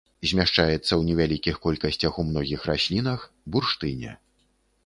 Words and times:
Змяшчаецца 0.29 0.81
ў 0.95 1.01
невялікіх 1.09 1.59
колькасцях 1.67 2.13
ў 2.21 2.31
многіх 2.31 2.67
раслінах, 2.71 3.29
бурштыне. 3.55 4.19